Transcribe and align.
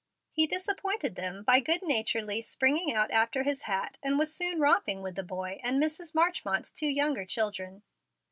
He 0.31 0.47
disappointed 0.47 1.13
them 1.15 1.43
by 1.43 1.59
good 1.59 1.83
naturedly 1.83 2.41
springing 2.41 2.91
out 2.91 3.11
after 3.11 3.43
his 3.43 3.61
hat, 3.69 3.99
and 4.01 4.17
was 4.17 4.33
soon 4.33 4.59
romping 4.59 5.03
with 5.03 5.13
the 5.13 5.21
boy 5.21 5.59
and 5.61 5.79
Mrs. 5.79 6.15
Marchmont's 6.15 6.71
two 6.71 6.87
younger 6.87 7.23
children. 7.23 7.83